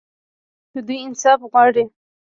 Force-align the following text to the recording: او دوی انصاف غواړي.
او 0.73 0.79
دوی 0.87 0.97
انصاف 1.07 1.39
غواړي. 1.51 1.83